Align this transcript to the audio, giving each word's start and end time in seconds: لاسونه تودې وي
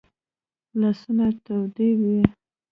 لاسونه 0.79 1.25
تودې 1.45 1.89
وي 1.99 2.19